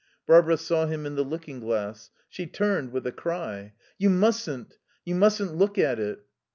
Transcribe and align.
Barbara 0.25 0.57
saw 0.57 0.87
him 0.87 1.05
in 1.05 1.13
the 1.13 1.21
looking 1.21 1.59
glass. 1.59 2.09
She 2.27 2.47
turned, 2.47 2.91
with 2.91 3.05
a 3.05 3.11
cry: 3.11 3.73
"You 3.99 4.09
mustn't! 4.09 4.79
You 5.05 5.13
mustn't 5.13 5.55
look 5.55 5.77
at 5.77 5.99
it." 5.99 6.23